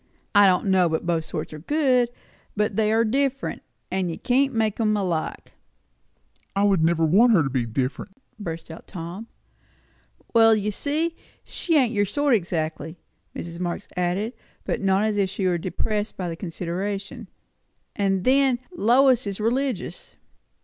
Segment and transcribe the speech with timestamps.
[0.33, 2.09] I don't know but both sorts are good;
[2.57, 3.61] but they are different,
[3.91, 5.53] and you can't make 'em alike."
[6.55, 9.27] "I would never want her to be different!" burst out Tom.
[10.33, 12.97] "Well, you see, she ain't your sort exactly,"
[13.35, 13.59] Mrs.
[13.59, 14.33] Marx added,
[14.65, 17.27] but not as if she were depressed by the consideration.
[17.95, 20.15] "And then, Lois is religious."